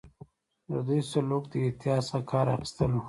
[0.69, 2.99] د دوی سلوک د احتیاط څخه کار اخیستل وو.